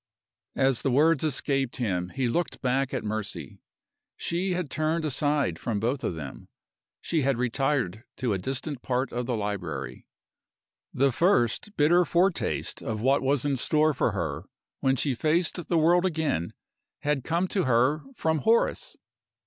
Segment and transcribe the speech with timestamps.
[0.55, 3.59] As the words escaped him he looked back at Mercy.
[4.17, 6.47] She had turned aside from both of them
[7.01, 10.07] she had retired to a distant part of the library
[10.91, 14.45] The first bitter foretaste of what was in store for her
[14.79, 16.53] when she faced the world again
[17.01, 18.97] had come to her from Horace!